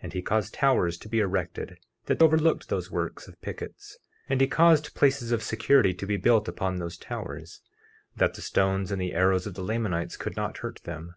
50:4 0.00 0.04
And 0.04 0.12
he 0.14 0.22
caused 0.22 0.54
towers 0.54 0.96
to 0.96 1.06
be 1.06 1.20
erected 1.20 1.76
that 2.06 2.22
overlooked 2.22 2.70
those 2.70 2.90
works 2.90 3.28
of 3.28 3.38
pickets, 3.42 3.98
and 4.26 4.40
he 4.40 4.46
caused 4.46 4.94
places 4.94 5.32
of 5.32 5.42
security 5.42 5.92
to 5.92 6.06
be 6.06 6.16
built 6.16 6.48
upon 6.48 6.78
those 6.78 6.96
towers, 6.96 7.60
that 8.16 8.32
the 8.32 8.40
stones 8.40 8.90
and 8.90 9.02
the 9.02 9.12
arrows 9.12 9.46
of 9.46 9.52
the 9.52 9.62
Lamanites 9.62 10.16
could 10.16 10.34
not 10.34 10.56
hurt 10.64 10.80
them. 10.84 11.14